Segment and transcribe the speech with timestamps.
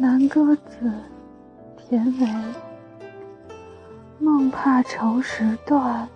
[0.00, 0.92] 南歌子，
[1.76, 2.28] 田维。
[4.20, 6.08] 梦怕愁时断，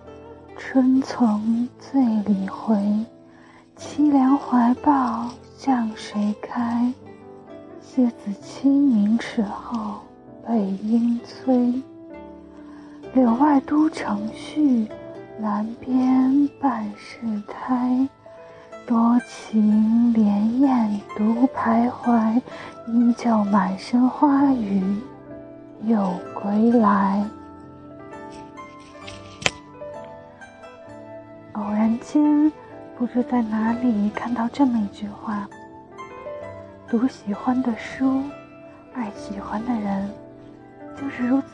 [0.55, 2.77] 春从醉里回。
[3.75, 6.93] 凄凉怀抱向谁开？
[7.81, 9.99] 谢子清明尺后
[10.47, 11.83] 北阴催。
[13.13, 14.87] 柳外都城绪，
[15.41, 17.17] 栏边半是
[17.49, 18.07] 苔。
[18.85, 22.41] 多情连燕独徘徊，
[22.87, 24.83] 依旧满身花雨
[25.83, 27.23] 又归来。
[31.53, 32.51] 偶然间，
[32.97, 35.47] 不知在哪里看到这么一句话：
[36.89, 38.21] 读喜欢的书，
[38.93, 40.09] 爱喜欢的人，
[40.97, 41.47] 就是如此，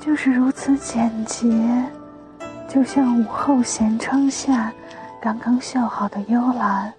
[0.00, 1.46] 就是如此简洁，
[2.66, 4.72] 就像午后闲窗下。
[5.24, 6.92] 刚刚绣好的幽兰，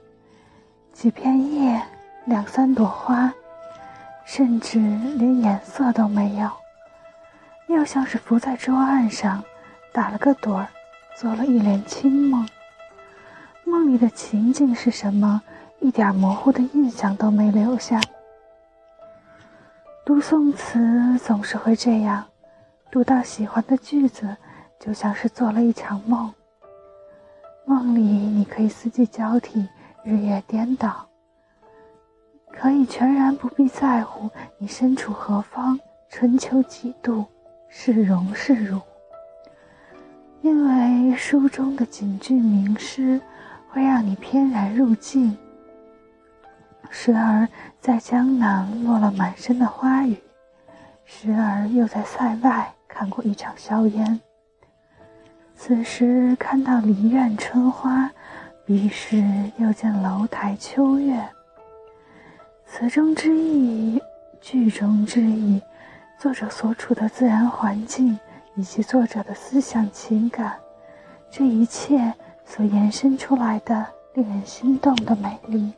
[0.92, 1.80] 几片叶，
[2.26, 3.32] 两三朵花，
[4.26, 6.50] 甚至连颜色都没有，
[7.68, 9.44] 又像是浮在桌案上，
[9.94, 10.68] 打了个盹儿，
[11.16, 12.50] 做了一帘清梦。
[13.64, 15.44] 梦里的情景是什么？
[15.80, 18.02] 一点模糊的印象都没留下。
[20.04, 22.26] 读宋词总是会这样，
[22.90, 24.36] 读到喜欢的句子，
[24.80, 26.34] 就像是做了一场梦。
[27.68, 29.68] 梦里，你可以四季交替，
[30.04, 31.08] 日夜颠倒，
[32.52, 37.26] 可以全然不必在乎你身处何方，春秋几度，
[37.68, 38.80] 是荣是辱。
[40.42, 43.20] 因为书中的锦句名诗，
[43.72, 45.36] 会让你翩然入境，
[46.92, 47.48] 时而
[47.82, 50.16] 在江南落了满身的花雨，
[51.04, 54.22] 时而又在塞外看过一场硝烟。
[55.58, 58.12] 此时看到梨院春花，
[58.66, 59.24] 彼时
[59.58, 61.28] 又见楼台秋月。
[62.68, 64.00] 词中之意，
[64.42, 65.62] 句中之意，
[66.20, 68.20] 作者所处的自然环境，
[68.56, 70.56] 以及作者的思想情感，
[71.32, 72.14] 这一切
[72.46, 75.74] 所延伸出来的令人心动的美丽，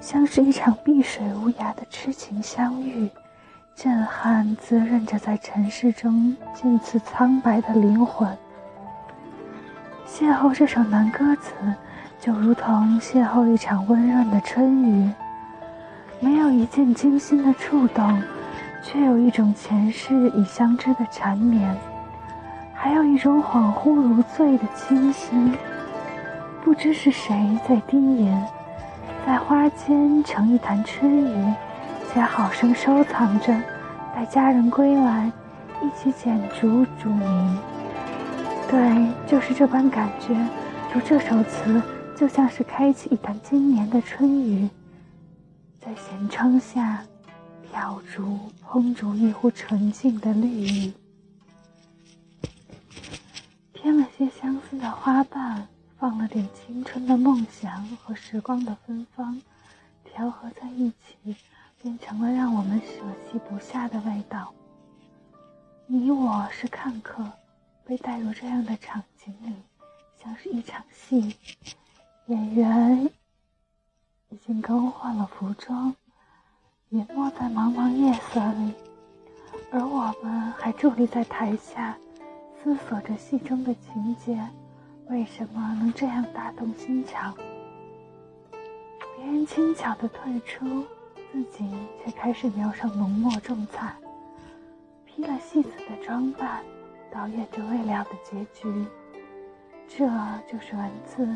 [0.00, 3.10] 像是一场碧水无涯的痴情相遇。
[3.76, 8.26] 震撼滋润着在尘世中渐次苍白的灵魂。
[10.08, 11.52] 邂逅这首男歌词，
[12.18, 15.12] 就如同邂逅一场温润的春雨，
[16.20, 18.18] 没有一见惊心的触动，
[18.82, 21.76] 却有一种前世已相知的缠绵，
[22.72, 25.52] 还有一种恍惚如醉的清新。
[26.64, 28.42] 不知是谁在低吟，
[29.26, 31.54] 在花间盛一坛春雨。
[32.16, 33.48] 且好生收藏着，
[34.14, 35.30] 待家人归来，
[35.82, 37.58] 一起剪烛煮茗。
[38.70, 40.34] 对，就是这般感觉。
[40.90, 41.82] 读这首词，
[42.16, 44.66] 就像是开启一坛今年的春雨，
[45.78, 47.04] 在闲窗下
[47.70, 50.94] 挑烛烹煮一壶纯净的绿意，
[53.74, 59.38] 添了些相思的花瓣，放了点青春的梦想和时光的芬芳，
[60.02, 61.36] 调和在一起。
[61.82, 64.52] 变成了让我们舍弃不下的味道。
[65.86, 67.24] 你我是看客，
[67.84, 69.54] 被带入这样的场景里，
[70.20, 71.36] 像是一场戏。
[72.26, 73.08] 演员
[74.30, 75.94] 已经更换了服装，
[76.88, 78.74] 隐没在茫茫夜色里，
[79.70, 81.96] 而我们还伫立在台下，
[82.60, 84.44] 思索着戏中的情节，
[85.08, 87.32] 为什么能这样打动心肠？
[89.16, 90.84] 别人轻巧的退出。
[91.36, 91.68] 自己
[92.02, 93.94] 却开始描上浓墨重彩，
[95.04, 96.62] 披了戏子的装扮，
[97.12, 98.86] 导演着未了的结局。
[99.86, 100.06] 这
[100.50, 101.28] 就是文字，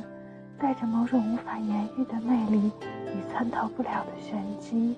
[0.58, 2.72] 带着某种无法言喻的魅力
[3.08, 4.96] 与参透不了的玄机。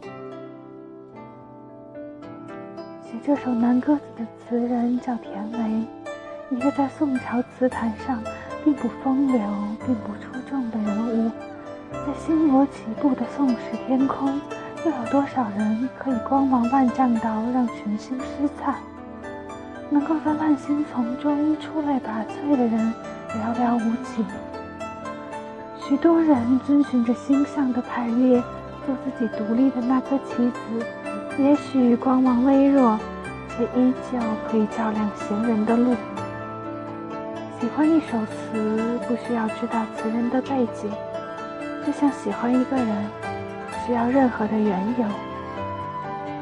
[3.02, 5.84] 写这首南歌子的词人叫田维，
[6.56, 8.22] 一个在宋朝词坛上
[8.62, 9.40] 并不风流、
[9.84, 11.30] 并不出众的人物，
[11.90, 13.56] 在星罗棋布的宋时
[13.88, 14.40] 天空。
[14.84, 18.74] 又有多少人可以光芒万丈到让群星失彩？
[19.90, 22.92] 能够在万星丛中出类拔萃的人
[23.28, 24.24] 寥寥无几。
[25.78, 28.42] 许多人遵循着星象的排列，
[28.84, 30.86] 做自己独立的那颗棋子，
[31.38, 32.98] 也许光芒微弱，
[33.50, 34.18] 却依旧
[34.50, 35.94] 可以照亮行人的路。
[37.60, 40.90] 喜欢一首词，不需要知道词人的背景，
[41.86, 43.31] 就像喜欢一个人。
[43.84, 45.06] 需要任何的缘由。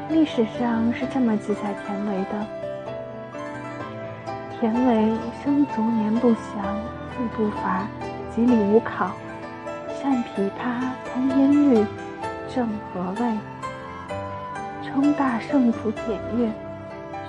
[0.09, 2.45] 历史上是这么记载田维的：
[4.59, 6.79] 田维生卒年不详，
[7.11, 7.87] 字不伐，
[8.35, 9.11] 籍里无考，
[10.01, 10.81] 善琵琶，
[11.13, 11.85] 通音律，
[12.53, 13.37] 正和味，
[14.83, 16.51] 称大圣府典乐，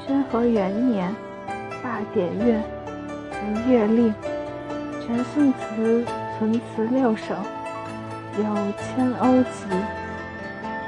[0.05, 1.15] 宣和元年
[1.83, 2.61] 罢典乐
[3.67, 4.15] 为乐令，
[5.01, 6.05] 全宋词
[6.37, 7.35] 存词六首，
[8.39, 8.45] 有
[8.77, 9.67] 千欧集，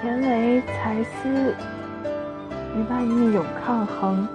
[0.05, 1.55] 田为才思
[2.77, 4.29] 与万艺勇抗衡，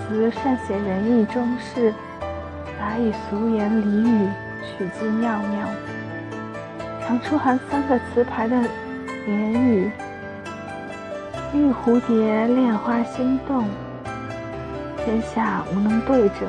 [0.00, 1.94] 词善写仁义忠士，
[2.76, 4.28] 杂以俗言俚语，
[4.76, 5.68] 取自妙妙，
[7.06, 8.60] 常出含三个词牌的
[9.24, 9.88] 联语。
[11.54, 13.66] 玉蝴蝶，恋花心动，
[15.04, 16.48] 天下无能对者。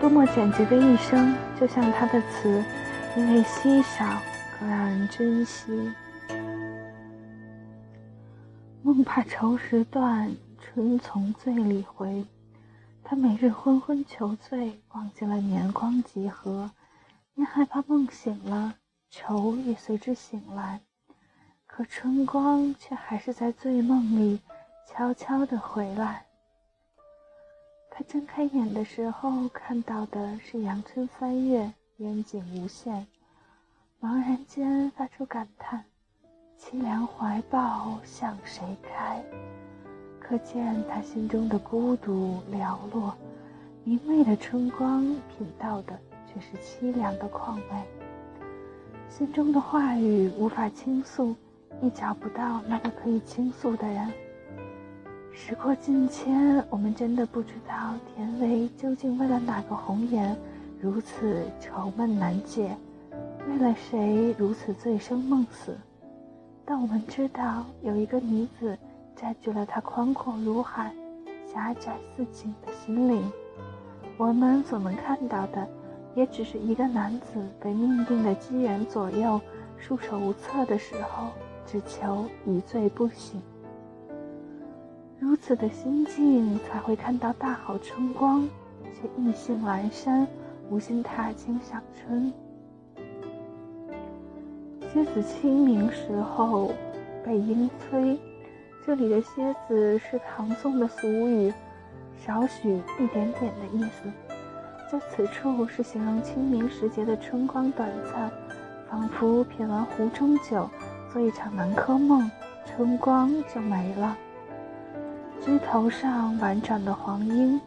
[0.00, 2.64] 多么简洁的一生，就像他的词，
[3.14, 4.06] 因为稀少，
[4.58, 5.92] 更让人珍惜。
[8.92, 12.26] 梦怕愁时断，春从醉里回。
[13.02, 16.70] 他每日昏昏求醉，忘记了年光几何，
[17.32, 18.74] 因害怕梦醒了，
[19.08, 20.82] 愁也随之醒来。
[21.66, 24.42] 可春光却还是在醉梦里
[24.86, 26.26] 悄悄地回来。
[27.90, 33.06] 他睁开眼的时候，看到的是阳春三月，烟景无限。
[34.02, 35.82] 茫然间发出感叹：
[36.64, 39.20] 凄凉怀抱向谁开？
[40.20, 43.12] 可见他心中的孤独寥落。
[43.82, 47.64] 明媚的春光，品到的却是凄凉的况味。
[49.08, 51.34] 心中的话语无法倾诉。
[51.80, 54.12] 亦找不到那个可以倾诉的人。
[55.32, 60.36] 时过境迁，我们真的不知道田维究竟为了哪个红颜
[60.80, 62.76] 如此愁闷难解，
[63.48, 65.76] 为了谁如此醉生梦死。
[66.64, 68.78] 但我们知道，有一个女子
[69.16, 70.94] 占据了他宽阔如海、
[71.52, 73.30] 狭窄似井的心灵。
[74.16, 75.68] 我们所能看到的，
[76.14, 79.40] 也只是一个男子被命定的机缘左右，
[79.76, 81.28] 束手无策的时候。
[81.64, 83.40] 只求一醉不醒，
[85.18, 88.46] 如此的心境才会看到大好春光，
[88.92, 90.26] 却意兴阑珊，
[90.68, 92.30] 无心踏青赏春。
[94.92, 96.70] 蝎子清明时候
[97.24, 98.20] 被莺催，
[98.84, 101.50] 这里的蝎子是唐宋的俗语，
[102.18, 104.12] 少许一点点的意思，
[104.90, 108.30] 在此处是形容清明时节的春光短暂，
[108.90, 110.68] 仿佛品完壶中酒。
[111.10, 112.30] 做一场南柯梦，
[112.66, 114.14] 春光就没了。
[115.42, 117.58] 枝头上婉转的黄莺，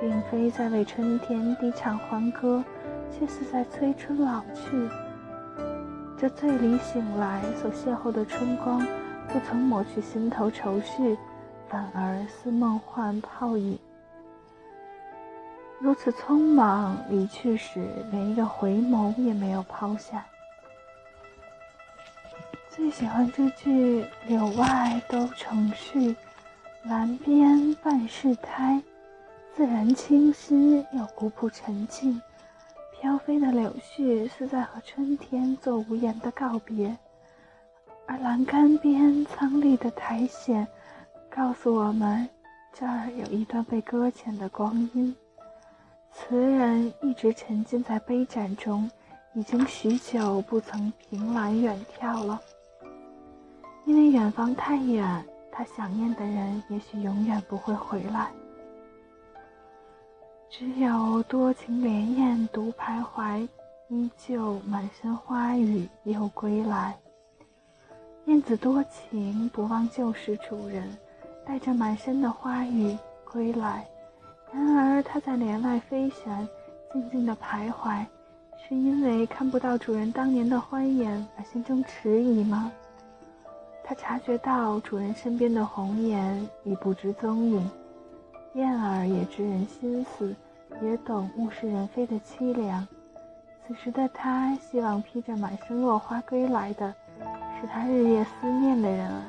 [0.00, 2.64] 并非在为春天低唱欢歌，
[3.08, 4.88] 却是在催春老去。
[6.22, 8.78] 这醉里醒来所邂逅的春光，
[9.26, 11.18] 不曾抹去心头愁绪，
[11.68, 13.76] 反而似梦幻泡影。
[15.80, 20.24] 如此匆忙离去时，连一个回眸也没有抛下。
[22.70, 26.14] 最喜欢这句“柳外都成絮，
[26.84, 28.80] 栏边半是苔”，
[29.56, 32.22] 自然清新又古朴沉静。
[33.02, 36.96] 飘飞的柳絮是在和春天做无言的告别，
[38.06, 40.64] 而栏杆边苍绿的苔藓，
[41.28, 42.28] 告诉我们
[42.72, 45.12] 这儿有一段被搁浅的光阴。
[46.12, 48.88] 词人一直沉浸在杯盏中，
[49.34, 52.40] 已经许久不曾凭栏远眺了。
[53.84, 58.30] 因为远方太远，他想念的人也许永远不会回来。
[60.54, 63.48] 只有多情莲艳独徘徊，
[63.88, 66.94] 依旧满身花雨又归来。
[68.26, 70.94] 燕子多情，不忘旧时主人，
[71.46, 72.94] 带着满身的花雨
[73.24, 73.88] 归来。
[74.52, 76.46] 然而，它在帘外飞旋，
[76.92, 78.04] 静静的徘徊，
[78.58, 82.70] 是因为看不到主人当年的欢颜而心中迟疑吗？
[83.82, 87.70] 他察觉到主人身边的红颜已不知踪影，
[88.54, 90.34] 燕儿也知人心思，
[90.82, 92.86] 也懂物是人非的凄凉。
[93.66, 96.94] 此时的他希望披着满身落花归来的，
[97.60, 99.22] 是他日夜思念的人儿。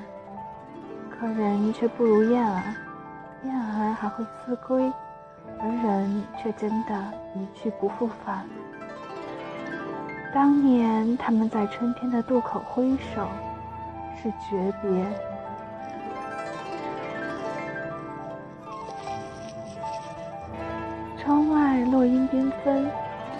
[1.09, 2.61] 可人却不如燕儿，
[3.45, 4.91] 燕儿还会思归，
[5.59, 8.45] 而人却真的一去不复返。
[10.33, 13.27] 当年他们在春天的渡口挥手。
[14.15, 15.32] 是诀别。
[21.23, 22.85] 窗外落英缤纷，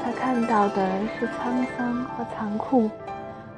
[0.01, 2.89] 他看到的是沧桑和残酷。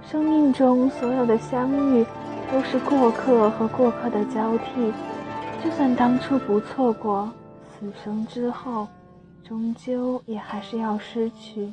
[0.02, 2.04] 生命中所有的相遇，
[2.52, 4.92] 都是过客和过客的交替。
[5.64, 7.32] 就算当初不错过，
[7.68, 8.88] 死生之后，
[9.44, 11.72] 终究也还是要失去。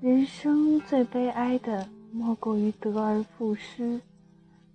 [0.00, 4.00] 人生最悲哀的，莫过于得而复失。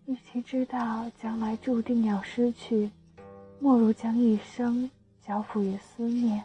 [0.05, 2.91] 与其知道将来注定要失去，
[3.60, 4.88] 莫如将一生
[5.25, 6.44] 交付于思念。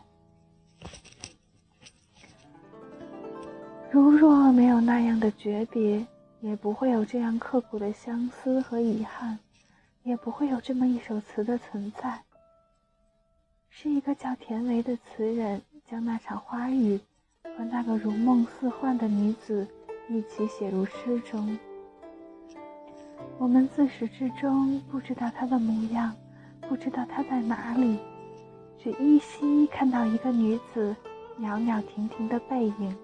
[3.91, 6.07] 如若没有那样的诀别，
[6.41, 9.39] 也不会有这样刻骨的相思和遗憾，
[10.03, 12.23] 也不会有这么一首词的存在。
[13.71, 17.01] 是一个叫田维的词人，将那场花雨
[17.43, 19.67] 和那个如梦似幻的女子
[20.09, 21.59] 一起写入诗中。
[23.39, 26.15] 我们自始至终不知道她的模样，
[26.69, 27.99] 不知道她在哪里，
[28.83, 30.95] 只依稀看到一个女子
[31.37, 32.97] 袅袅婷婷的背影，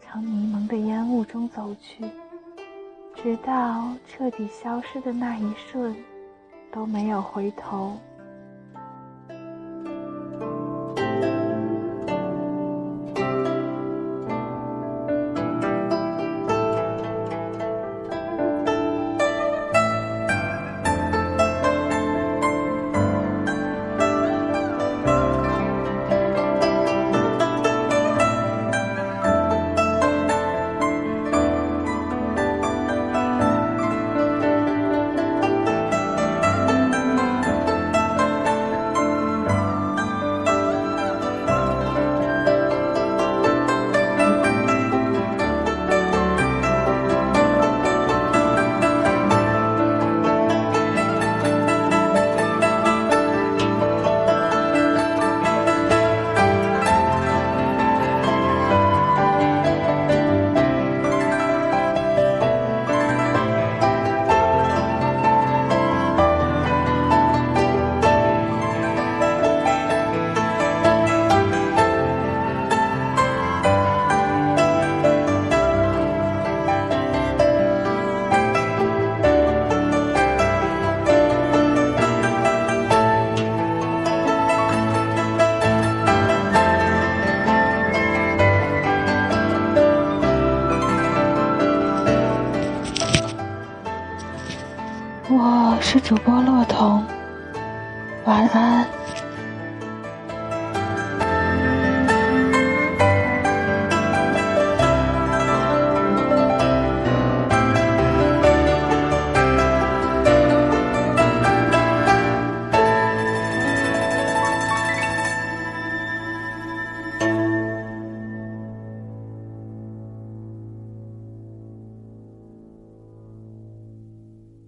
[0.00, 2.04] 从迷蒙的烟雾中走去，
[3.16, 5.94] 直到彻底消失的那一瞬，
[6.70, 7.98] 都没有回头。